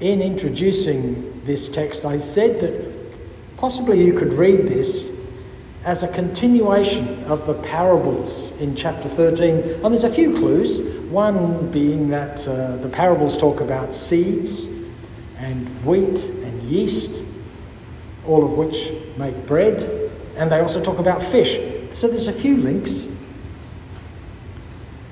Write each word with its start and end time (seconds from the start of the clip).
in 0.00 0.22
introducing 0.22 1.44
this 1.44 1.68
text, 1.68 2.04
I 2.04 2.20
said 2.20 2.60
that 2.60 3.56
possibly 3.56 4.04
you 4.04 4.14
could 4.14 4.32
read 4.32 4.68
this 4.68 5.18
as 5.84 6.02
a 6.02 6.08
continuation 6.08 7.24
of 7.24 7.46
the 7.46 7.54
parables 7.54 8.52
in 8.60 8.76
chapter 8.76 9.08
13. 9.08 9.84
And 9.84 9.92
there's 9.92 10.04
a 10.04 10.12
few 10.12 10.36
clues. 10.36 10.82
One 11.10 11.70
being 11.70 12.08
that 12.10 12.46
uh, 12.46 12.76
the 12.76 12.88
parables 12.88 13.38
talk 13.38 13.60
about 13.60 13.94
seeds 13.94 14.66
and 15.38 15.68
wheat 15.84 16.24
and 16.24 16.62
yeast, 16.62 17.24
all 18.26 18.44
of 18.44 18.52
which 18.52 18.90
make 19.16 19.46
bread, 19.46 19.82
and 20.36 20.52
they 20.52 20.60
also 20.60 20.82
talk 20.82 20.98
about 20.98 21.22
fish. 21.22 21.58
So 21.96 22.06
there's 22.06 22.28
a 22.28 22.32
few 22.32 22.56
links. 22.56 23.04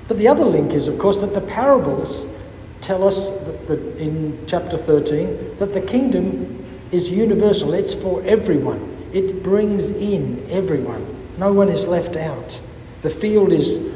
But 0.07 0.17
the 0.17 0.27
other 0.27 0.45
link 0.45 0.71
is, 0.71 0.87
of 0.87 0.99
course, 0.99 1.19
that 1.19 1.33
the 1.33 1.41
parables 1.41 2.36
tell 2.81 3.07
us 3.07 3.29
that, 3.29 3.67
that 3.67 3.97
in 3.97 4.37
chapter 4.47 4.77
13 4.77 5.57
that 5.59 5.73
the 5.73 5.81
kingdom 5.81 6.65
is 6.91 7.09
universal, 7.09 7.73
it's 7.73 7.93
for 7.93 8.23
everyone. 8.23 8.97
It 9.13 9.43
brings 9.43 9.89
in 9.89 10.45
everyone. 10.49 11.05
No 11.37 11.53
one 11.53 11.69
is 11.69 11.87
left 11.87 12.15
out. 12.15 12.61
The 13.01 13.09
field 13.09 13.53
is 13.53 13.93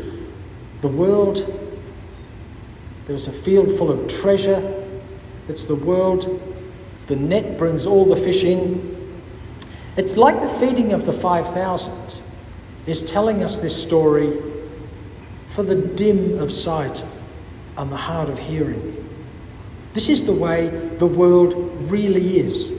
the 0.81 0.87
world. 0.87 1.57
There's 3.07 3.27
a 3.27 3.31
field 3.31 3.77
full 3.77 3.91
of 3.91 4.07
treasure. 4.07 4.85
It's 5.48 5.65
the 5.65 5.75
world. 5.75 6.39
The 7.07 7.15
net 7.15 7.57
brings 7.57 7.85
all 7.85 8.05
the 8.05 8.15
fish 8.15 8.43
in. 8.43 8.98
It's 9.98 10.17
like 10.17 10.41
the 10.41 10.49
feeding 10.59 10.93
of 10.93 11.05
the 11.05 11.13
5,000 11.13 12.20
is 12.87 13.09
telling 13.09 13.43
us 13.43 13.59
this 13.59 13.81
story 13.81 14.39
for 15.51 15.63
the 15.63 15.75
dim 15.75 16.39
of 16.39 16.53
sight 16.53 17.03
and 17.77 17.91
the 17.91 17.98
hard 17.98 18.30
of 18.30 18.38
hearing. 18.38 18.98
This 19.93 20.09
is 20.09 20.25
the 20.25 20.34
way 20.34 20.67
the 20.67 21.05
world 21.07 21.53
really 21.91 22.40
is. 22.40 22.73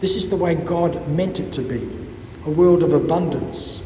This 0.00 0.16
is 0.16 0.28
the 0.28 0.36
way 0.36 0.54
God 0.54 1.08
meant 1.08 1.40
it 1.40 1.52
to 1.54 1.62
be 1.62 1.88
a 2.46 2.50
world 2.50 2.82
of 2.82 2.92
abundance. 2.92 3.84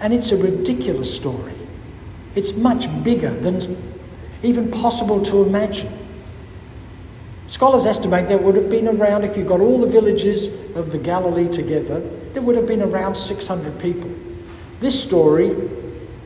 And 0.00 0.12
it's 0.12 0.32
a 0.32 0.36
ridiculous 0.36 1.14
story. 1.14 1.54
It's 2.34 2.54
much 2.56 2.86
bigger 3.04 3.30
than 3.30 3.76
even 4.42 4.70
possible 4.70 5.24
to 5.24 5.44
imagine. 5.44 5.92
Scholars 7.46 7.86
estimate 7.86 8.28
there 8.28 8.38
would 8.38 8.56
have 8.56 8.70
been 8.70 8.88
around, 8.88 9.24
if 9.24 9.36
you 9.36 9.44
got 9.44 9.60
all 9.60 9.80
the 9.80 9.86
villages 9.86 10.74
of 10.74 10.90
the 10.90 10.98
Galilee 10.98 11.48
together, 11.48 12.00
there 12.32 12.42
would 12.42 12.56
have 12.56 12.66
been 12.66 12.82
around 12.82 13.14
600 13.14 13.78
people. 13.78 14.10
This 14.80 15.00
story 15.00 15.50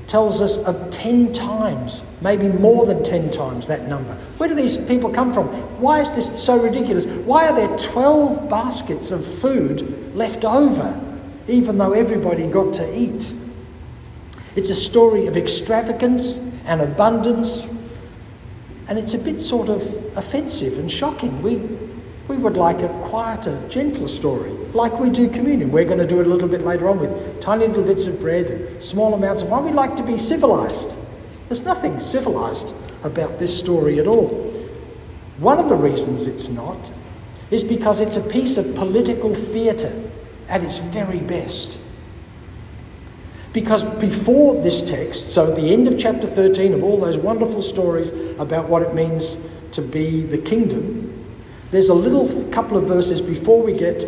tells 0.06 0.40
us 0.40 0.58
of 0.64 0.90
10 0.90 1.32
times, 1.32 2.00
maybe 2.20 2.48
more 2.48 2.86
than 2.86 3.02
10 3.02 3.30
times 3.30 3.66
that 3.66 3.88
number. 3.88 4.14
Where 4.38 4.48
do 4.48 4.54
these 4.54 4.76
people 4.76 5.10
come 5.10 5.32
from? 5.32 5.46
Why 5.80 6.00
is 6.00 6.12
this 6.12 6.42
so 6.42 6.60
ridiculous? 6.60 7.06
Why 7.06 7.48
are 7.48 7.54
there 7.54 7.76
12 7.78 8.48
baskets 8.48 9.10
of 9.10 9.24
food 9.24 10.14
left 10.14 10.44
over, 10.44 11.00
even 11.48 11.78
though 11.78 11.92
everybody 11.92 12.46
got 12.46 12.72
to 12.74 12.96
eat? 12.96 13.34
It's 14.54 14.70
a 14.70 14.74
story 14.74 15.26
of 15.26 15.36
extravagance 15.36 16.38
and 16.66 16.80
abundance, 16.80 17.72
and 18.88 18.98
it's 18.98 19.14
a 19.14 19.18
bit 19.18 19.42
sort 19.42 19.68
of 19.68 19.82
offensive 20.16 20.78
and 20.78 20.90
shocking. 20.90 21.42
We, 21.42 21.56
we 22.28 22.36
would 22.36 22.56
like 22.56 22.80
a 22.80 22.88
quieter, 23.08 23.60
gentler 23.68 24.08
story, 24.08 24.50
like 24.74 24.98
we 24.98 25.10
do 25.10 25.28
communion. 25.28 25.70
We're 25.70 25.84
going 25.84 25.98
to 25.98 26.06
do 26.06 26.20
it 26.20 26.26
a 26.26 26.30
little 26.30 26.48
bit 26.48 26.62
later 26.62 26.88
on 26.88 26.98
with 26.98 27.40
tiny 27.40 27.66
little 27.68 27.84
bits 27.84 28.06
of 28.06 28.18
bread 28.18 28.46
and 28.46 28.82
small 28.82 29.14
amounts 29.14 29.42
of 29.42 29.48
wine. 29.48 29.64
We 29.64 29.72
like 29.72 29.96
to 29.96 30.02
be 30.02 30.18
civilized. 30.18 30.96
There's 31.48 31.64
nothing 31.64 32.00
civilized 32.00 32.74
about 33.04 33.38
this 33.38 33.56
story 33.56 34.00
at 34.00 34.08
all. 34.08 34.28
One 35.38 35.58
of 35.58 35.68
the 35.68 35.76
reasons 35.76 36.26
it's 36.26 36.48
not 36.48 36.78
is 37.50 37.62
because 37.62 38.00
it's 38.00 38.16
a 38.16 38.28
piece 38.28 38.56
of 38.56 38.74
political 38.74 39.34
theatre 39.34 39.92
at 40.48 40.64
its 40.64 40.78
very 40.78 41.20
best. 41.20 41.78
Because 43.52 43.84
before 44.00 44.60
this 44.60 44.86
text, 44.86 45.30
so 45.30 45.54
the 45.54 45.72
end 45.72 45.86
of 45.86 45.98
chapter 45.98 46.26
13 46.26 46.74
of 46.74 46.82
all 46.82 46.98
those 46.98 47.16
wonderful 47.16 47.62
stories 47.62 48.10
about 48.38 48.68
what 48.68 48.82
it 48.82 48.94
means 48.94 49.48
to 49.72 49.80
be 49.80 50.22
the 50.22 50.38
kingdom, 50.38 51.15
there's 51.76 51.90
a 51.90 51.94
little 51.94 52.42
couple 52.44 52.78
of 52.78 52.84
verses 52.84 53.20
before 53.20 53.62
we 53.62 53.74
get 53.74 54.02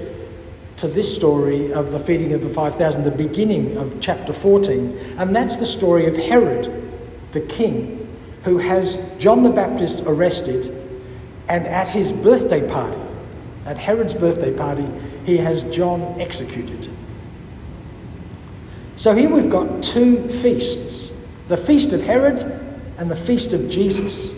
to 0.79 0.89
this 0.89 1.15
story 1.15 1.71
of 1.71 1.91
the 1.91 1.99
feeding 1.99 2.33
of 2.33 2.41
the 2.41 2.49
5,000, 2.49 3.05
the 3.05 3.11
beginning 3.11 3.77
of 3.77 4.01
chapter 4.01 4.33
14, 4.33 5.17
and 5.19 5.37
that's 5.37 5.57
the 5.57 5.67
story 5.67 6.07
of 6.07 6.17
Herod, 6.17 6.91
the 7.33 7.43
king, 7.43 8.09
who 8.45 8.57
has 8.57 9.15
John 9.19 9.43
the 9.43 9.51
Baptist 9.51 10.01
arrested, 10.07 10.69
and 11.51 11.67
at 11.67 11.87
his 11.87 12.11
birthday 12.11 12.67
party, 12.67 13.03
at 13.67 13.77
Herod's 13.77 14.15
birthday 14.15 14.57
party, 14.57 14.89
he 15.27 15.37
has 15.37 15.61
John 15.65 16.19
executed. 16.19 16.91
So 18.97 19.15
here 19.15 19.29
we've 19.29 19.51
got 19.51 19.83
two 19.83 20.27
feasts 20.31 21.23
the 21.49 21.59
feast 21.59 21.93
of 21.93 22.01
Herod 22.01 22.41
and 22.97 23.11
the 23.11 23.17
feast 23.17 23.53
of 23.53 23.69
Jesus. 23.69 24.35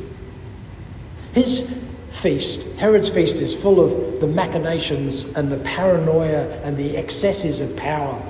His 1.32 1.80
feast, 2.20 2.76
Herod's 2.76 3.08
feast, 3.08 3.36
is 3.36 3.54
full 3.54 3.80
of 3.80 4.20
the 4.20 4.26
machinations 4.26 5.34
and 5.36 5.50
the 5.50 5.56
paranoia 5.58 6.48
and 6.62 6.76
the 6.76 6.96
excesses 6.96 7.60
of 7.60 7.74
power. 7.76 8.20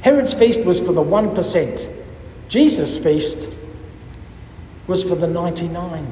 Herod's 0.00 0.32
feast 0.32 0.64
was 0.64 0.80
for 0.80 0.92
the 0.92 1.02
1%. 1.02 2.02
Jesus' 2.48 3.02
feast 3.02 3.54
was 4.88 5.02
for 5.04 5.14
the 5.14 5.28
99%, 5.28 6.04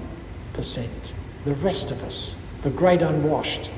the 1.44 1.54
rest 1.56 1.90
of 1.90 2.02
us, 2.04 2.40
the 2.62 2.70
great 2.70 3.02
unwashed. 3.02 3.68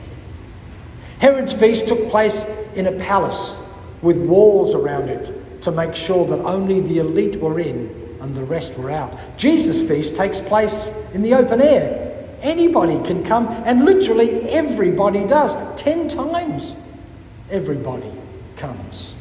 Herod's 1.19 1.53
feast 1.53 1.89
took 1.89 2.11
place 2.11 2.47
in 2.75 2.87
a 2.87 2.93
palace 2.93 3.59
with 4.03 4.19
walls 4.19 4.75
around 4.75 5.09
it 5.09 5.63
to 5.63 5.71
make 5.71 5.95
sure 5.95 6.27
that 6.27 6.41
only 6.41 6.81
the 6.81 6.99
elite 6.99 7.37
were 7.37 7.59
in 7.59 8.17
and 8.21 8.35
the 8.35 8.45
rest 8.45 8.77
were 8.77 8.91
out. 8.91 9.17
Jesus' 9.39 9.87
feast 9.89 10.15
takes 10.15 10.41
place 10.41 11.09
in 11.15 11.23
the 11.23 11.35
open 11.35 11.61
air 11.61 12.02
Anybody 12.43 13.01
can 13.07 13.25
come, 13.25 13.47
and 13.47 13.85
literally 13.85 14.49
everybody 14.51 15.25
does. 15.25 15.55
Ten 15.81 16.09
times 16.09 16.77
everybody 17.51 18.11
comes. 18.57 19.15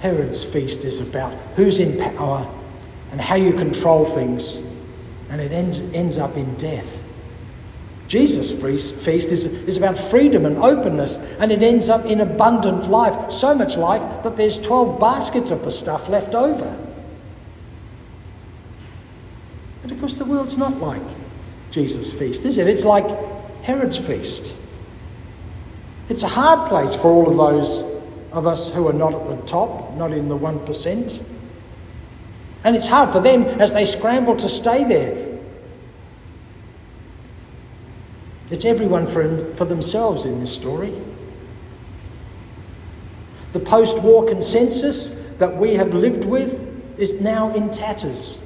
Herod's 0.00 0.44
feast 0.44 0.84
is 0.84 1.00
about 1.00 1.32
who's 1.54 1.78
in 1.78 1.98
power 2.16 2.48
and 3.12 3.20
how 3.20 3.36
you 3.36 3.52
control 3.52 4.04
things, 4.04 4.64
and 5.30 5.40
it 5.40 5.52
ends, 5.52 5.78
ends 5.94 6.18
up 6.18 6.36
in 6.36 6.54
death. 6.56 6.98
Jesus' 8.08 8.50
feast 8.50 9.32
is, 9.32 9.44
is 9.44 9.76
about 9.76 9.98
freedom 9.98 10.46
and 10.46 10.56
openness, 10.56 11.18
and 11.38 11.52
it 11.52 11.62
ends 11.62 11.88
up 11.88 12.06
in 12.06 12.20
abundant 12.20 12.90
life. 12.90 13.30
So 13.30 13.54
much 13.54 13.76
life 13.76 14.22
that 14.22 14.36
there's 14.36 14.60
12 14.60 14.98
baskets 14.98 15.50
of 15.50 15.64
the 15.64 15.70
stuff 15.70 16.08
left 16.08 16.34
over. 16.34 16.74
But 19.82 19.92
of 19.92 20.00
course, 20.00 20.14
the 20.14 20.24
world's 20.24 20.56
not 20.56 20.78
like 20.78 21.02
Jesus' 21.78 22.12
feast, 22.12 22.44
is 22.44 22.58
it? 22.58 22.66
It's 22.66 22.84
like 22.84 23.06
Herod's 23.62 23.96
feast. 23.96 24.52
It's 26.08 26.24
a 26.24 26.28
hard 26.28 26.68
place 26.68 26.94
for 26.96 27.08
all 27.08 27.28
of 27.28 27.36
those 27.36 28.02
of 28.32 28.48
us 28.48 28.72
who 28.74 28.88
are 28.88 28.92
not 28.92 29.14
at 29.14 29.26
the 29.28 29.36
top, 29.46 29.94
not 29.94 30.10
in 30.12 30.28
the 30.28 30.36
1%. 30.36 31.28
And 32.64 32.74
it's 32.74 32.88
hard 32.88 33.10
for 33.10 33.20
them 33.20 33.44
as 33.60 33.72
they 33.72 33.84
scramble 33.84 34.36
to 34.38 34.48
stay 34.48 34.82
there. 34.82 35.38
It's 38.50 38.64
everyone 38.64 39.06
for, 39.06 39.54
for 39.54 39.64
themselves 39.64 40.24
in 40.24 40.40
this 40.40 40.52
story. 40.52 40.92
The 43.52 43.60
post 43.60 44.02
war 44.02 44.26
consensus 44.26 45.28
that 45.38 45.56
we 45.56 45.74
have 45.74 45.94
lived 45.94 46.24
with 46.24 46.98
is 46.98 47.20
now 47.20 47.54
in 47.54 47.70
tatters. 47.70 48.44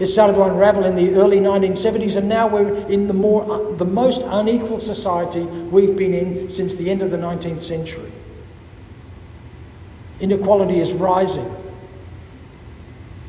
It 0.00 0.06
started 0.06 0.32
to 0.36 0.44
unravel 0.44 0.86
in 0.86 0.96
the 0.96 1.14
early 1.16 1.40
1970s, 1.40 2.16
and 2.16 2.26
now 2.26 2.48
we're 2.48 2.74
in 2.88 3.06
the, 3.06 3.12
more, 3.12 3.42
uh, 3.42 3.74
the 3.74 3.84
most 3.84 4.22
unequal 4.24 4.80
society 4.80 5.42
we've 5.42 5.94
been 5.94 6.14
in 6.14 6.50
since 6.50 6.74
the 6.74 6.90
end 6.90 7.02
of 7.02 7.10
the 7.10 7.18
19th 7.18 7.60
century. 7.60 8.10
Inequality 10.18 10.80
is 10.80 10.94
rising. 10.94 11.54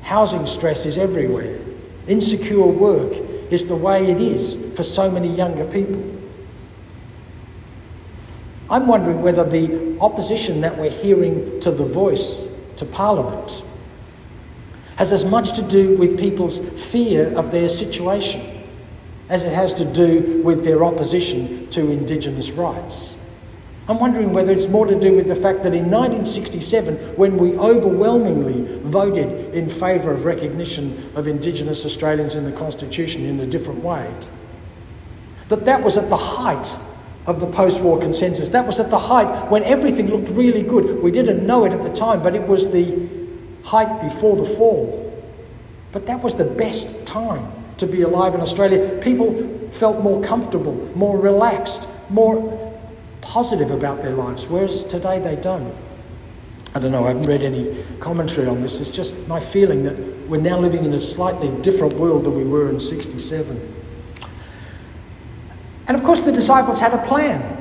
Housing 0.03 0.47
stress 0.47 0.85
is 0.85 0.97
everywhere. 0.97 1.59
Insecure 2.07 2.65
work 2.65 3.11
is 3.51 3.67
the 3.67 3.75
way 3.75 4.09
it 4.09 4.21
is 4.21 4.73
for 4.77 4.85
so 4.85 5.11
many 5.11 5.27
younger 5.27 5.65
people. 5.65 6.01
I'm 8.69 8.87
wondering 8.87 9.21
whether 9.21 9.43
the 9.43 9.99
opposition 9.99 10.61
that 10.61 10.77
we're 10.77 10.89
hearing 10.89 11.59
to 11.59 11.71
the 11.71 11.83
voice, 11.83 12.49
to 12.77 12.85
Parliament, 12.85 13.61
has 15.01 15.11
as 15.11 15.25
much 15.25 15.53
to 15.53 15.63
do 15.63 15.97
with 15.97 16.19
people's 16.19 16.59
fear 16.91 17.35
of 17.35 17.49
their 17.49 17.67
situation 17.67 18.39
as 19.29 19.43
it 19.43 19.51
has 19.51 19.73
to 19.73 19.83
do 19.83 20.43
with 20.43 20.63
their 20.63 20.83
opposition 20.83 21.67
to 21.71 21.89
Indigenous 21.89 22.51
rights. 22.51 23.19
I'm 23.89 23.99
wondering 23.99 24.31
whether 24.31 24.51
it's 24.51 24.67
more 24.67 24.85
to 24.85 24.99
do 24.99 25.15
with 25.15 25.25
the 25.25 25.35
fact 25.35 25.63
that 25.63 25.73
in 25.73 25.89
1967, 25.89 27.15
when 27.17 27.39
we 27.39 27.57
overwhelmingly 27.57 28.77
voted 28.83 29.55
in 29.55 29.71
favour 29.71 30.11
of 30.11 30.25
recognition 30.25 31.09
of 31.15 31.27
Indigenous 31.27 31.83
Australians 31.83 32.35
in 32.35 32.43
the 32.43 32.51
Constitution 32.51 33.25
in 33.25 33.39
a 33.39 33.47
different 33.47 33.83
way, 33.83 34.07
that 35.47 35.65
that 35.65 35.81
was 35.81 35.97
at 35.97 36.09
the 36.09 36.15
height 36.15 36.77
of 37.25 37.39
the 37.39 37.47
post 37.47 37.81
war 37.81 37.99
consensus. 37.99 38.49
That 38.49 38.67
was 38.67 38.79
at 38.79 38.91
the 38.91 38.99
height 38.99 39.49
when 39.49 39.63
everything 39.63 40.11
looked 40.11 40.29
really 40.29 40.61
good. 40.61 41.01
We 41.01 41.09
didn't 41.09 41.43
know 41.43 41.65
it 41.65 41.71
at 41.71 41.81
the 41.81 41.91
time, 41.91 42.21
but 42.21 42.35
it 42.35 42.47
was 42.47 42.71
the 42.71 43.20
height 43.63 44.01
before 44.01 44.35
the 44.35 44.45
fall. 44.45 45.07
But 45.91 46.07
that 46.07 46.21
was 46.21 46.35
the 46.35 46.45
best 46.45 47.05
time 47.05 47.51
to 47.77 47.85
be 47.85 48.01
alive 48.01 48.33
in 48.35 48.41
Australia. 48.41 48.99
People 49.01 49.69
felt 49.73 50.01
more 50.01 50.23
comfortable, 50.23 50.75
more 50.95 51.17
relaxed, 51.17 51.87
more 52.09 52.57
positive 53.21 53.71
about 53.71 54.01
their 54.01 54.13
lives, 54.13 54.45
whereas 54.45 54.83
today 54.83 55.19
they 55.19 55.35
don't. 55.35 55.73
I 56.73 56.79
don't 56.79 56.91
know, 56.91 57.03
I 57.03 57.09
haven't 57.09 57.23
read 57.23 57.41
any 57.41 57.83
commentary 57.99 58.47
on 58.47 58.61
this. 58.61 58.79
It's 58.79 58.89
just 58.89 59.27
my 59.27 59.39
feeling 59.39 59.83
that 59.83 59.97
we're 60.27 60.39
now 60.39 60.57
living 60.57 60.85
in 60.85 60.93
a 60.93 60.99
slightly 60.99 61.49
different 61.61 61.93
world 61.93 62.23
than 62.23 62.35
we 62.35 62.45
were 62.45 62.69
in 62.69 62.79
67. 62.79 63.73
And 65.87 65.97
of 65.97 66.03
course, 66.03 66.21
the 66.21 66.31
disciples 66.31 66.79
had 66.79 66.93
a 66.93 67.05
plan. 67.05 67.57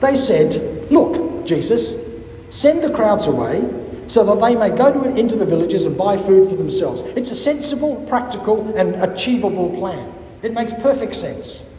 They 0.00 0.16
said, 0.16 0.90
Look, 0.90 1.46
Jesus, 1.46 2.08
send 2.48 2.82
the 2.82 2.94
crowds 2.94 3.26
away 3.26 3.60
so 4.08 4.24
that 4.24 4.46
they 4.46 4.54
may 4.54 4.70
go 4.70 4.92
to, 4.92 5.16
into 5.16 5.36
the 5.36 5.44
villages 5.44 5.84
and 5.84 5.96
buy 5.96 6.16
food 6.16 6.48
for 6.48 6.56
themselves. 6.56 7.02
It's 7.16 7.30
a 7.30 7.34
sensible, 7.34 8.04
practical, 8.08 8.76
and 8.76 8.94
achievable 8.96 9.70
plan. 9.76 10.12
It 10.42 10.52
makes 10.52 10.72
perfect 10.74 11.14
sense. 11.14 11.72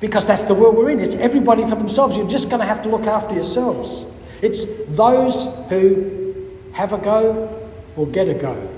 Because 0.00 0.26
that's 0.26 0.42
the 0.44 0.54
world 0.54 0.76
we're 0.76 0.90
in. 0.90 1.00
It's 1.00 1.14
everybody 1.14 1.62
for 1.64 1.76
themselves. 1.76 2.16
You're 2.16 2.28
just 2.28 2.48
going 2.48 2.60
to 2.60 2.66
have 2.66 2.82
to 2.82 2.88
look 2.88 3.06
after 3.06 3.34
yourselves. 3.34 4.04
It's 4.42 4.84
those 4.86 5.56
who 5.68 6.50
have 6.72 6.92
a 6.92 6.98
go 6.98 7.70
or 7.96 8.06
get 8.06 8.28
a 8.28 8.34
go. 8.34 8.68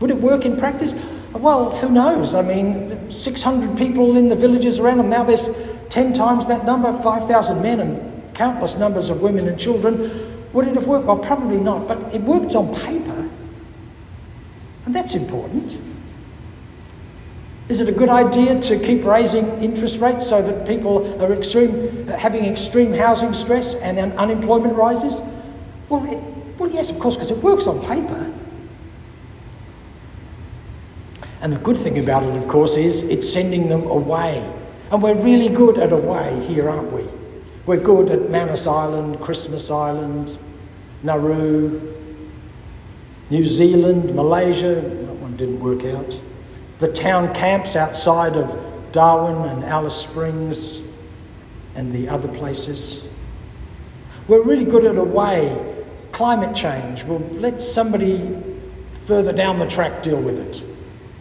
Would 0.00 0.10
it 0.10 0.16
work 0.16 0.44
in 0.44 0.56
practice? 0.56 0.94
Well, 1.32 1.70
who 1.70 1.88
knows? 1.88 2.34
I 2.34 2.42
mean, 2.42 3.10
600 3.10 3.76
people 3.76 4.16
in 4.16 4.28
the 4.28 4.36
villages 4.36 4.78
around 4.78 4.98
them. 4.98 5.08
Now 5.08 5.24
there's 5.24 5.48
10 5.90 6.12
times 6.12 6.46
that 6.48 6.64
number, 6.64 6.92
5,000 6.92 7.62
men 7.62 7.80
and 7.80 8.13
countless 8.34 8.76
numbers 8.76 9.08
of 9.08 9.22
women 9.22 9.48
and 9.48 9.58
children. 9.58 10.10
Would 10.52 10.68
it 10.68 10.74
have 10.74 10.86
worked? 10.86 11.06
Well, 11.06 11.18
probably 11.18 11.58
not, 11.58 11.88
but 11.88 12.14
it 12.14 12.20
worked 12.20 12.54
on 12.54 12.74
paper. 12.74 13.28
And 14.86 14.94
that's 14.94 15.14
important. 15.14 15.78
Is 17.68 17.80
it 17.80 17.88
a 17.88 17.92
good 17.92 18.10
idea 18.10 18.60
to 18.60 18.78
keep 18.78 19.04
raising 19.04 19.46
interest 19.62 19.98
rates 19.98 20.28
so 20.28 20.42
that 20.42 20.66
people 20.66 21.22
are 21.22 21.32
extreme, 21.32 22.06
uh, 22.08 22.16
having 22.16 22.44
extreme 22.44 22.92
housing 22.92 23.32
stress 23.32 23.76
and 23.76 23.98
unemployment 24.18 24.74
rises? 24.74 25.22
Well, 25.88 26.04
it, 26.04 26.18
well 26.58 26.70
yes, 26.70 26.90
of 26.90 26.98
course, 26.98 27.16
because 27.16 27.30
it 27.30 27.38
works 27.38 27.66
on 27.66 27.80
paper. 27.80 28.30
And 31.40 31.52
the 31.52 31.58
good 31.58 31.78
thing 31.78 31.98
about 31.98 32.22
it, 32.22 32.36
of 32.36 32.48
course, 32.48 32.76
is 32.76 33.08
it's 33.08 33.30
sending 33.30 33.68
them 33.68 33.84
away. 33.84 34.46
And 34.90 35.02
we're 35.02 35.14
really 35.14 35.48
good 35.48 35.78
at 35.78 35.92
away 35.92 36.38
here, 36.46 36.68
aren't 36.68 36.92
we? 36.92 37.04
We're 37.66 37.78
good 37.78 38.10
at 38.10 38.28
Manus 38.30 38.66
Island, 38.66 39.20
Christmas 39.20 39.70
Island, 39.70 40.38
Nauru, 41.02 41.80
New 43.30 43.44
Zealand, 43.46 44.14
Malaysia. 44.14 44.74
That 44.74 45.14
one 45.14 45.36
didn't 45.36 45.60
work 45.60 45.84
out 45.84 46.20
the 46.78 46.92
town 46.92 47.32
camps 47.34 47.76
outside 47.76 48.36
of 48.36 48.92
Darwin 48.92 49.48
and 49.48 49.64
Alice 49.64 49.96
Springs 49.96 50.82
and 51.74 51.92
the 51.92 52.08
other 52.08 52.28
places. 52.28 53.04
We're 54.28 54.42
really 54.42 54.66
good 54.66 54.84
at 54.84 54.96
a 54.96 55.04
way. 55.04 55.74
Climate 56.12 56.54
change, 56.54 57.02
well, 57.04 57.20
let 57.32 57.60
somebody 57.60 58.36
further 59.06 59.32
down 59.32 59.58
the 59.58 59.66
track 59.66 60.02
deal 60.02 60.20
with 60.20 60.38
it. 60.38 60.62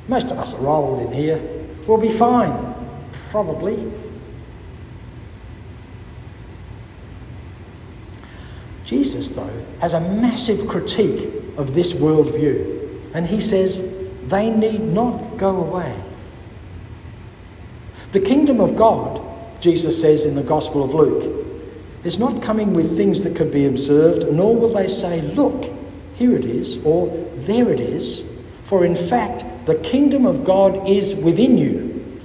Most 0.07 0.31
of 0.31 0.37
us 0.37 0.59
are 0.59 0.67
old 0.67 1.07
in 1.07 1.13
here. 1.13 1.41
We'll 1.87 1.97
be 1.97 2.11
fine, 2.11 2.75
probably. 3.31 3.91
Jesus, 8.93 9.29
though, 9.29 9.65
has 9.81 9.93
a 9.93 9.99
massive 9.99 10.67
critique 10.67 11.33
of 11.57 11.73
this 11.73 11.93
worldview. 11.93 13.11
And 13.15 13.25
he 13.25 13.41
says, 13.41 14.07
they 14.27 14.51
need 14.51 14.81
not 14.81 15.37
go 15.37 15.57
away. 15.57 15.99
The 18.11 18.19
kingdom 18.19 18.61
of 18.61 18.75
God, 18.75 19.19
Jesus 19.61 19.99
says 19.99 20.25
in 20.25 20.35
the 20.35 20.43
Gospel 20.43 20.83
of 20.83 20.93
Luke, 20.93 21.43
is 22.03 22.19
not 22.19 22.43
coming 22.43 22.75
with 22.75 22.95
things 22.95 23.23
that 23.23 23.35
could 23.35 23.51
be 23.51 23.65
observed, 23.65 24.31
nor 24.31 24.55
will 24.55 24.71
they 24.71 24.87
say, 24.87 25.21
Look, 25.21 25.73
here 26.13 26.35
it 26.35 26.45
is, 26.45 26.77
or 26.85 27.07
there 27.37 27.71
it 27.71 27.79
is. 27.79 28.43
For 28.65 28.85
in 28.85 28.95
fact, 28.95 29.43
the 29.65 29.75
kingdom 29.79 30.27
of 30.27 30.45
God 30.45 30.87
is 30.87 31.15
within 31.15 31.57
you. 31.57 32.19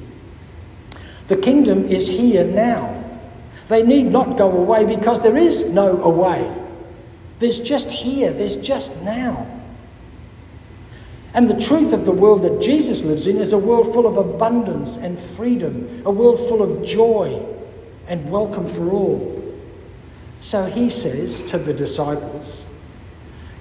The 1.28 1.36
kingdom 1.36 1.86
is 1.86 2.06
here 2.06 2.44
now. 2.44 2.94
They 3.68 3.82
need 3.82 4.12
not 4.12 4.36
go 4.36 4.50
away 4.50 4.84
because 4.84 5.22
there 5.22 5.38
is 5.38 5.72
no 5.72 6.02
away. 6.02 6.57
There's 7.38 7.60
just 7.60 7.90
here, 7.90 8.32
there's 8.32 8.56
just 8.56 9.00
now. 9.02 9.46
And 11.34 11.48
the 11.48 11.62
truth 11.62 11.92
of 11.92 12.04
the 12.04 12.12
world 12.12 12.42
that 12.42 12.60
Jesus 12.60 13.04
lives 13.04 13.26
in 13.26 13.36
is 13.36 13.52
a 13.52 13.58
world 13.58 13.92
full 13.92 14.06
of 14.06 14.16
abundance 14.16 14.96
and 14.96 15.18
freedom, 15.18 16.02
a 16.04 16.10
world 16.10 16.38
full 16.48 16.62
of 16.62 16.84
joy 16.84 17.40
and 18.08 18.30
welcome 18.30 18.66
for 18.66 18.90
all. 18.90 19.34
So 20.40 20.64
he 20.64 20.88
says 20.88 21.42
to 21.50 21.58
the 21.58 21.74
disciples, 21.74 22.68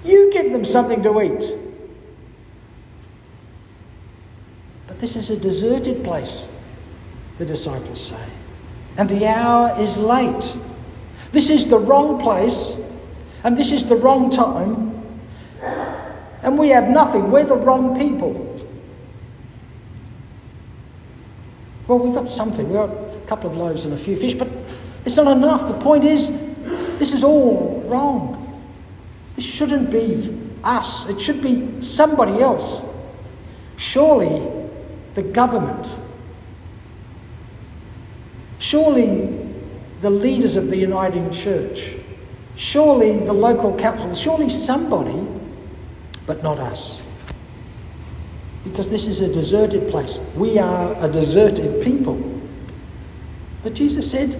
You 0.04 0.32
give 0.32 0.52
them 0.52 0.64
something 0.64 1.02
to 1.02 1.22
eat. 1.22 1.52
But 4.86 5.00
this 5.00 5.16
is 5.16 5.30
a 5.30 5.36
deserted 5.36 6.02
place, 6.02 6.58
the 7.36 7.44
disciples 7.44 8.00
say. 8.00 8.28
And 8.96 9.08
the 9.08 9.26
hour 9.26 9.78
is 9.78 9.96
late. 9.96 10.56
This 11.30 11.50
is 11.50 11.68
the 11.68 11.78
wrong 11.78 12.18
place, 12.20 12.74
and 13.44 13.56
this 13.56 13.72
is 13.72 13.88
the 13.88 13.96
wrong 13.96 14.30
time 14.30 14.88
and 16.42 16.58
we 16.58 16.68
have 16.68 16.88
nothing. 16.88 17.30
We're 17.30 17.44
the 17.44 17.56
wrong 17.56 17.98
people. 17.98 18.32
Well, 21.86 21.98
we've 21.98 22.14
got 22.14 22.28
something. 22.28 22.66
We've 22.66 22.74
got 22.74 22.90
a 22.90 23.26
couple 23.26 23.50
of 23.50 23.56
loaves 23.56 23.84
and 23.84 23.94
a 23.94 23.98
few 23.98 24.16
fish, 24.16 24.34
but 24.34 24.48
it's 25.04 25.16
not 25.16 25.36
enough. 25.36 25.68
The 25.68 25.78
point 25.80 26.04
is, 26.04 26.54
this 26.98 27.12
is 27.12 27.24
all 27.24 27.82
wrong. 27.86 28.62
This 29.36 29.44
shouldn't 29.44 29.90
be 29.90 30.38
us, 30.64 31.08
it 31.08 31.20
should 31.20 31.40
be 31.42 31.80
somebody 31.80 32.40
else. 32.40 32.84
Surely 33.76 34.42
the 35.14 35.22
government, 35.22 35.96
surely 38.58 39.48
the 40.00 40.10
leaders 40.10 40.56
of 40.56 40.68
the 40.68 40.76
Uniting 40.76 41.30
Church, 41.30 41.92
surely 42.58 43.16
the 43.18 43.32
local 43.32 43.74
council, 43.78 44.12
surely 44.14 44.50
somebody 44.50 45.26
but 46.26 46.42
not 46.42 46.58
us. 46.58 47.02
Because 48.64 48.90
this 48.90 49.06
is 49.06 49.22
a 49.22 49.32
deserted 49.32 49.88
place. 49.90 50.18
We 50.36 50.58
are 50.58 50.94
a 51.02 51.08
deserted 51.08 51.82
people. 51.82 52.20
But 53.62 53.74
Jesus 53.74 54.10
said, 54.10 54.36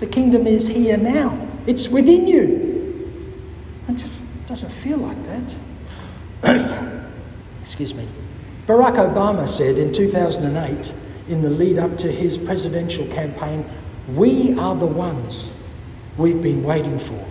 the 0.00 0.06
kingdom 0.06 0.46
is 0.46 0.66
here 0.66 0.96
now, 0.96 1.46
it's 1.66 1.88
within 1.88 2.26
you. 2.26 3.10
It 3.88 3.96
just 3.96 4.22
doesn't 4.46 4.72
feel 4.72 4.98
like 4.98 5.18
that. 6.42 7.02
Excuse 7.62 7.94
me. 7.94 8.06
Barack 8.66 8.94
Obama 8.94 9.46
said 9.46 9.76
in 9.76 9.92
2008, 9.92 10.94
in 11.28 11.42
the 11.42 11.50
lead 11.50 11.78
up 11.78 11.98
to 11.98 12.10
his 12.10 12.38
presidential 12.38 13.06
campaign, 13.08 13.64
We 14.14 14.56
are 14.58 14.74
the 14.74 14.86
ones 14.86 15.63
we've 16.16 16.42
been 16.42 16.62
waiting 16.62 16.98
for. 16.98 17.24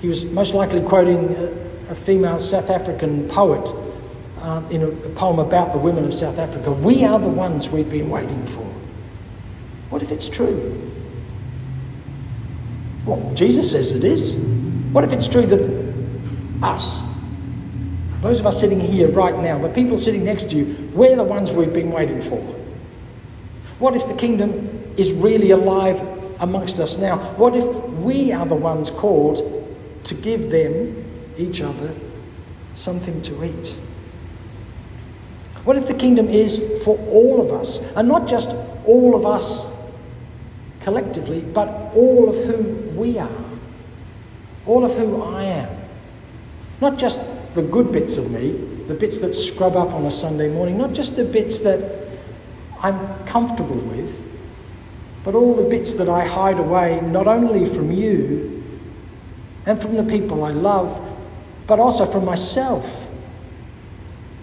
He 0.00 0.08
was 0.08 0.24
most 0.24 0.54
likely 0.54 0.82
quoting 0.82 1.36
uh, 1.36 1.54
a 1.90 1.94
female 1.94 2.40
South 2.40 2.70
African 2.70 3.28
poet 3.28 3.66
um, 4.40 4.70
in 4.70 4.82
a, 4.82 4.88
a 4.88 5.08
poem 5.10 5.38
about 5.38 5.72
the 5.72 5.78
women 5.78 6.04
of 6.04 6.14
South 6.14 6.38
Africa. 6.38 6.72
We 6.72 7.04
are 7.04 7.18
the 7.18 7.28
ones 7.28 7.68
we've 7.68 7.90
been 7.90 8.08
waiting 8.08 8.46
for. 8.46 8.64
What 9.90 10.02
if 10.02 10.10
it's 10.10 10.28
true? 10.28 10.90
Well, 13.04 13.32
Jesus 13.34 13.72
says 13.72 13.92
it 13.92 14.04
is. 14.04 14.36
What 14.92 15.04
if 15.04 15.12
it's 15.12 15.28
true 15.28 15.46
that 15.46 15.90
us, 16.62 17.00
those 18.20 18.40
of 18.40 18.46
us 18.46 18.60
sitting 18.60 18.80
here 18.80 19.08
right 19.08 19.36
now, 19.38 19.58
the 19.58 19.68
people 19.68 19.98
sitting 19.98 20.24
next 20.24 20.50
to 20.50 20.56
you, 20.56 20.90
we're 20.92 21.16
the 21.16 21.24
ones 21.24 21.52
we've 21.52 21.72
been 21.72 21.90
waiting 21.90 22.22
for? 22.22 22.38
What 23.78 23.94
if 23.96 24.06
the 24.06 24.14
kingdom 24.14 24.94
is 24.96 25.10
really 25.12 25.50
alive 25.50 25.98
amongst 26.40 26.80
us 26.80 26.98
now? 26.98 27.18
What 27.36 27.54
if 27.54 27.64
we 28.00 28.32
are 28.32 28.46
the 28.46 28.54
ones 28.54 28.90
called 28.90 29.68
to 30.04 30.14
give 30.14 30.50
them 30.50 31.04
each 31.36 31.60
other 31.60 31.94
something 32.74 33.22
to 33.22 33.44
eat? 33.44 33.76
What 35.64 35.76
if 35.76 35.86
the 35.86 35.94
kingdom 35.94 36.28
is 36.28 36.82
for 36.84 36.98
all 37.10 37.40
of 37.40 37.52
us, 37.52 37.94
and 37.94 38.08
not 38.08 38.26
just 38.26 38.50
all 38.86 39.14
of 39.14 39.26
us 39.26 39.76
collectively, 40.80 41.40
but 41.40 41.68
all 41.94 42.28
of 42.28 42.34
who 42.44 42.62
we 42.98 43.18
are, 43.18 43.28
all 44.66 44.84
of 44.84 44.94
who 44.94 45.22
I 45.22 45.44
am. 45.44 45.76
Not 46.80 46.98
just 46.98 47.20
the 47.54 47.62
good 47.62 47.92
bits 47.92 48.16
of 48.16 48.30
me, 48.30 48.52
the 48.88 48.94
bits 48.94 49.18
that 49.18 49.34
scrub 49.34 49.76
up 49.76 49.90
on 49.90 50.06
a 50.06 50.10
Sunday 50.10 50.48
morning, 50.48 50.78
not 50.78 50.94
just 50.94 51.16
the 51.16 51.24
bits 51.24 51.58
that 51.60 52.08
I'm 52.82 53.24
comfortable 53.26 53.76
with, 53.76 54.29
but 55.24 55.34
all 55.34 55.54
the 55.54 55.68
bits 55.68 55.94
that 55.94 56.08
I 56.08 56.26
hide 56.26 56.58
away 56.58 57.00
not 57.02 57.26
only 57.26 57.66
from 57.66 57.90
you 57.90 58.62
and 59.66 59.80
from 59.80 59.96
the 59.96 60.04
people 60.04 60.44
I 60.44 60.50
love, 60.50 61.06
but 61.66 61.78
also 61.78 62.06
from 62.06 62.24
myself. 62.24 62.86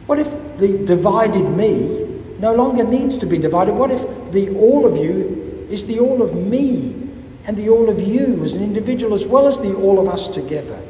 What 0.06 0.20
if 0.20 0.28
the 0.58 0.78
divided 0.86 1.50
me 1.50 2.22
no 2.40 2.54
longer 2.54 2.84
needs 2.84 3.18
to 3.18 3.26
be 3.26 3.38
divided? 3.38 3.74
What 3.74 3.92
if 3.92 4.32
the 4.32 4.56
all 4.56 4.86
of 4.86 4.96
you 4.96 5.68
is 5.70 5.88
the 5.88 6.00
all 6.00 6.22
of 6.22 6.36
me 6.36 7.10
and 7.46 7.58
the 7.58 7.70
all 7.70 7.90
of 7.90 8.00
you 8.00 8.44
as 8.44 8.54
an 8.54 8.64
individual 8.64 9.14
as 9.14 9.26
well 9.26 9.48
as 9.48 9.60
the 9.60 9.74
all 9.74 10.00
of 10.00 10.08
us 10.08 10.28
together? 10.28 10.82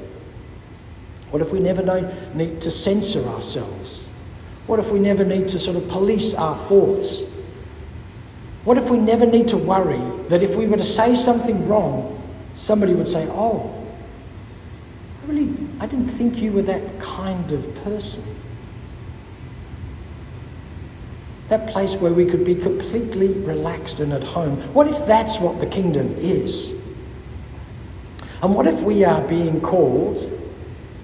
What 1.31 1.41
if 1.41 1.51
we 1.51 1.59
never 1.59 1.83
need 2.33 2.61
to 2.61 2.71
censor 2.71 3.25
ourselves? 3.29 4.07
What 4.67 4.79
if 4.79 4.89
we 4.89 4.99
never 4.99 5.23
need 5.23 5.47
to 5.49 5.59
sort 5.59 5.77
of 5.77 5.87
police 5.87 6.33
our 6.33 6.57
thoughts? 6.67 7.36
What 8.67 8.77
if 8.77 8.89
we 8.89 8.97
never 8.97 9.25
need 9.25 9.47
to 9.47 9.57
worry 9.57 10.01
that 10.27 10.43
if 10.43 10.57
we 10.57 10.67
were 10.67 10.75
to 10.75 10.83
say 10.83 11.15
something 11.15 11.69
wrong, 11.69 12.21
somebody 12.53 12.93
would 12.93 13.07
say, 13.07 13.25
Oh, 13.29 13.73
I 15.23 15.31
really, 15.31 15.55
I 15.79 15.85
didn't 15.85 16.09
think 16.09 16.39
you 16.39 16.51
were 16.51 16.63
that 16.63 16.99
kind 16.99 17.49
of 17.53 17.73
person. 17.85 18.25
That 21.47 21.69
place 21.69 21.95
where 21.95 22.11
we 22.11 22.25
could 22.25 22.43
be 22.43 22.55
completely 22.55 23.29
relaxed 23.29 24.01
and 24.01 24.11
at 24.11 24.21
home. 24.21 24.57
What 24.73 24.89
if 24.89 25.05
that's 25.05 25.39
what 25.39 25.61
the 25.61 25.67
kingdom 25.67 26.13
is? 26.17 26.77
And 28.41 28.53
what 28.53 28.67
if 28.67 28.81
we 28.81 29.05
are 29.05 29.25
being 29.29 29.61
called 29.61 30.19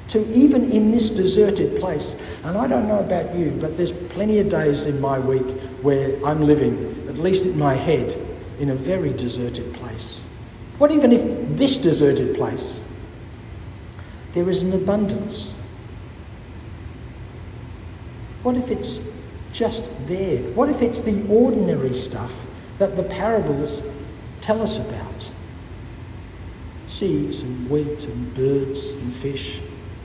to 0.09 0.19
even 0.33 0.69
in 0.69 0.91
this 0.91 1.09
deserted 1.09 1.79
place? 1.79 2.21
And 2.43 2.57
I 2.57 2.67
don't 2.67 2.89
know 2.89 2.99
about 2.99 3.33
you, 3.33 3.57
but 3.61 3.77
there's 3.77 3.93
plenty 3.93 4.39
of 4.39 4.49
days 4.49 4.83
in 4.83 4.99
my 4.99 5.17
week 5.17 5.47
where 5.81 6.21
I'm 6.25 6.41
living 6.41 6.92
at 7.13 7.19
least 7.19 7.45
in 7.45 7.57
my 7.57 7.75
head, 7.75 8.17
in 8.59 8.71
a 8.71 8.75
very 8.75 9.13
deserted 9.13 9.71
place? 9.75 10.25
What 10.79 10.91
even 10.91 11.11
if 11.11 11.57
this 11.57 11.77
deserted 11.77 12.35
place, 12.35 12.87
there 14.33 14.49
is 14.49 14.63
an 14.63 14.73
abundance? 14.73 15.55
What 18.41 18.55
if 18.55 18.71
it's 18.71 18.99
just 19.53 20.07
there? 20.07 20.41
What 20.53 20.69
if 20.69 20.81
it's 20.81 21.01
the 21.01 21.23
ordinary 21.29 21.93
stuff 21.93 22.33
that 22.79 22.95
the 22.95 23.03
parables 23.03 23.83
tell 24.41 24.61
us 24.63 24.79
about? 24.79 25.31
Seeds 26.87 27.43
and 27.43 27.69
wheat 27.69 28.05
and 28.05 28.33
birds 28.33 28.89
and 28.89 29.13
fish, 29.13 29.59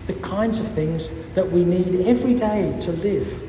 the 0.07 0.13
kinds 0.15 0.61
of 0.61 0.69
things 0.69 1.25
that 1.33 1.51
we 1.51 1.65
need 1.65 2.07
every 2.07 2.35
day 2.35 2.79
to 2.83 2.93
live 2.93 3.48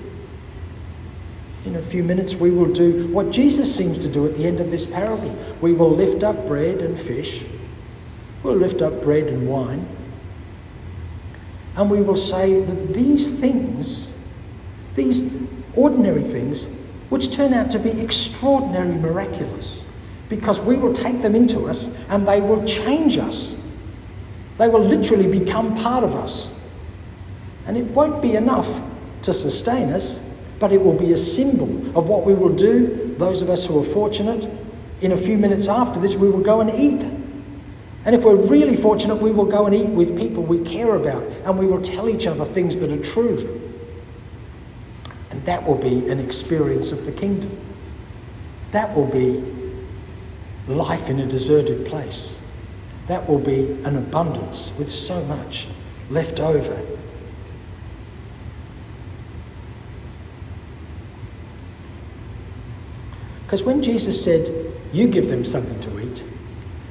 in 1.66 1.76
a 1.76 1.82
few 1.82 2.04
minutes, 2.04 2.36
we 2.36 2.52
will 2.52 2.72
do 2.72 3.08
what 3.08 3.32
Jesus 3.32 3.74
seems 3.74 4.00
to 4.00 4.08
do 4.08 4.26
at 4.26 4.38
the 4.38 4.46
end 4.46 4.60
of 4.60 4.72
this 4.72 4.86
parable. 4.86 5.38
We 5.62 5.74
will 5.74 5.92
lift 5.92 6.24
up 6.24 6.48
bread 6.48 6.80
and 6.80 7.00
fish, 7.00 7.46
we'll 8.44 8.56
lift 8.56 8.82
up 8.82 9.02
bread 9.02 9.28
and 9.28 9.48
wine, 9.48 9.86
and 11.76 11.90
we 11.90 12.02
will 12.02 12.16
say 12.16 12.62
that 12.62 12.94
these 12.94 13.40
things, 13.40 14.18
these 14.96 15.32
ordinary 15.76 16.24
things, 16.24 16.68
which 17.10 17.32
turn 17.32 17.54
out 17.54 17.72
to 17.72 17.80
be 17.80 17.90
extraordinary 18.02 18.94
miraculous, 18.94 19.90
because 20.30 20.60
we 20.60 20.76
will 20.76 20.94
take 20.94 21.22
them 21.22 21.36
into 21.36 21.66
us 21.68 21.98
and 22.10 22.28
they 22.28 22.40
will 22.40 22.64
change 22.66 23.18
us. 23.18 23.66
They 24.58 24.68
will 24.68 24.84
literally 24.84 25.40
become 25.40 25.76
part 25.76 26.04
of 26.04 26.16
us. 26.16 26.60
And 27.66 27.78
it 27.78 27.86
won't 27.86 28.22
be 28.22 28.36
enough 28.36 28.68
to 29.24 29.34
sustain 29.34 29.90
us, 29.90 30.24
but 30.60 30.72
it 30.74 30.82
will 30.82 30.94
be 30.94 31.14
a 31.14 31.18
symbol 31.18 31.98
of 31.98 32.08
what 32.08 32.26
we 32.26 32.34
will 32.34 32.54
do, 32.54 33.16
those 33.18 33.42
of 33.42 33.50
us 33.50 33.66
who 33.66 33.80
are 33.80 33.84
fortunate. 33.84 34.50
In 35.02 35.14
a 35.14 35.18
few 35.18 35.38
minutes 35.38 35.68
after 35.68 36.00
this, 36.00 36.16
we 36.16 36.30
will 36.30 36.42
go 36.42 36.60
and 36.60 36.70
eat. 36.70 37.04
And 38.06 38.16
if 38.16 38.24
we're 38.24 38.36
really 38.36 38.76
fortunate, 38.76 39.16
we 39.16 39.32
will 39.32 39.46
go 39.46 39.66
and 39.66 39.76
eat 39.76 39.88
with 39.88 40.18
people 40.18 40.44
we 40.44 40.60
care 40.64 40.96
about 40.96 41.24
and 41.46 41.58
we 41.58 41.66
will 41.66 41.82
tell 41.82 42.10
each 42.10 42.28
other 42.28 42.46
things 42.46 42.78
that 42.80 42.92
are 42.92 43.04
true. 43.04 43.38
And 45.32 45.44
that 45.46 45.66
will 45.66 45.78
be 45.78 46.10
an 46.10 46.20
experience 46.20 46.92
of 46.92 47.06
the 47.06 47.12
kingdom. 47.12 47.58
That 48.72 48.96
will 48.96 49.08
be 49.08 49.44
life 50.68 51.10
in 51.10 51.20
a 51.20 51.26
deserted 51.26 51.86
place. 51.88 52.42
That 53.08 53.28
will 53.28 53.40
be 53.40 53.72
an 53.84 53.96
abundance 53.96 54.72
with 54.78 54.92
so 54.92 55.24
much 55.26 55.68
left 56.10 56.40
over 56.40 56.82
Because 63.50 63.64
when 63.64 63.82
Jesus 63.82 64.24
said, 64.24 64.48
You 64.94 65.08
give 65.08 65.28
them 65.28 65.44
something 65.44 65.80
to 65.82 66.00
eat, 66.00 66.24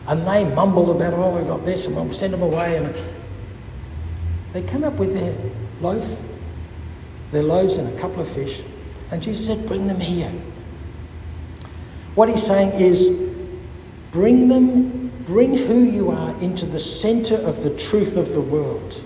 and 0.09 0.27
they 0.27 0.43
mumble 0.43 0.91
about, 0.91 1.15
Oh, 1.15 1.37
we've 1.37 1.47
got 1.47 1.65
this, 1.65 1.87
and 1.87 1.95
we'll 1.95 2.13
send 2.13 2.33
them 2.33 2.43
away, 2.43 2.77
and 2.77 2.93
they 4.53 4.63
come 4.63 4.83
up 4.83 4.95
with 4.95 5.15
their 5.15 5.33
loaf, 5.81 6.05
their 7.31 7.45
loaves, 7.45 7.77
and 7.77 7.97
a 7.97 8.01
couple 8.01 8.21
of 8.21 8.29
fish, 8.31 8.61
and 9.13 9.23
Jesus 9.23 9.47
said, 9.47 9.69
Bring 9.69 9.87
them 9.87 10.01
here. 10.01 10.33
What 12.17 12.29
he's 12.29 12.45
saying 12.45 12.73
is, 12.73 13.09
Bring 14.11 14.49
them, 14.49 15.13
bring 15.27 15.57
who 15.57 15.85
you 15.85 16.11
are 16.11 16.37
into 16.41 16.67
the 16.67 16.81
center 16.81 17.37
of 17.37 17.63
the 17.63 17.71
truth 17.77 18.17
of 18.17 18.33
the 18.33 18.41
world. 18.41 19.01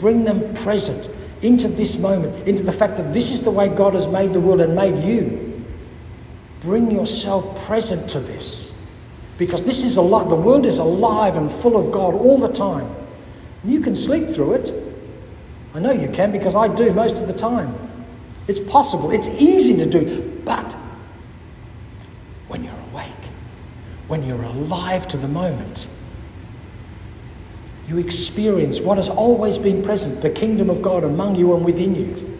Bring 0.00 0.24
them 0.24 0.54
present 0.54 1.10
into 1.42 1.68
this 1.68 1.98
moment, 1.98 2.48
into 2.48 2.62
the 2.62 2.72
fact 2.72 2.96
that 2.96 3.12
this 3.12 3.30
is 3.30 3.42
the 3.42 3.50
way 3.50 3.68
God 3.68 3.92
has 3.92 4.08
made 4.08 4.32
the 4.32 4.40
world 4.40 4.62
and 4.62 4.74
made 4.74 5.04
you. 5.04 5.47
Bring 6.60 6.90
yourself 6.90 7.64
present 7.66 8.10
to 8.10 8.20
this. 8.20 8.68
Because 9.38 9.64
this 9.64 9.84
is 9.84 9.96
alive. 9.96 10.28
The 10.28 10.34
world 10.34 10.66
is 10.66 10.78
alive 10.78 11.36
and 11.36 11.50
full 11.50 11.76
of 11.76 11.92
God 11.92 12.14
all 12.14 12.38
the 12.38 12.52
time. 12.52 12.90
You 13.64 13.80
can 13.80 13.94
sleep 13.94 14.28
through 14.28 14.54
it. 14.54 14.72
I 15.74 15.80
know 15.80 15.92
you 15.92 16.08
can 16.08 16.32
because 16.32 16.56
I 16.56 16.74
do 16.74 16.92
most 16.92 17.18
of 17.18 17.26
the 17.26 17.32
time. 17.32 17.74
It's 18.48 18.58
possible. 18.58 19.10
It's 19.10 19.28
easy 19.28 19.76
to 19.76 19.86
do. 19.86 20.40
But 20.44 20.72
when 22.48 22.64
you're 22.64 22.74
awake, 22.92 23.06
when 24.08 24.24
you're 24.24 24.42
alive 24.42 25.06
to 25.08 25.16
the 25.16 25.28
moment, 25.28 25.86
you 27.86 27.98
experience 27.98 28.80
what 28.80 28.96
has 28.96 29.08
always 29.08 29.56
been 29.56 29.82
present 29.82 30.20
the 30.20 30.30
kingdom 30.30 30.68
of 30.68 30.82
God 30.82 31.04
among 31.04 31.36
you 31.36 31.54
and 31.54 31.64
within 31.64 31.94
you. 31.94 32.37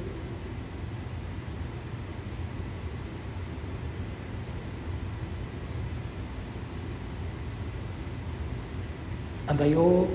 And 9.58 9.72
they 9.72 9.76
all 9.76 10.08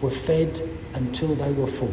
were 0.00 0.10
fed 0.10 0.60
until 0.94 1.34
they 1.34 1.52
were 1.52 1.66
full. 1.66 1.92